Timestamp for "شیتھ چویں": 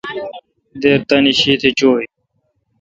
1.39-2.07